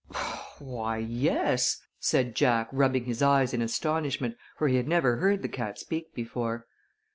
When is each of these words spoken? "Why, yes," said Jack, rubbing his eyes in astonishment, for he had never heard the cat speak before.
"Why, 0.57 0.97
yes," 0.97 1.77
said 1.99 2.33
Jack, 2.33 2.69
rubbing 2.71 3.05
his 3.05 3.21
eyes 3.21 3.53
in 3.53 3.61
astonishment, 3.61 4.35
for 4.57 4.67
he 4.67 4.77
had 4.77 4.87
never 4.87 5.17
heard 5.17 5.43
the 5.43 5.47
cat 5.47 5.77
speak 5.77 6.15
before. 6.15 6.65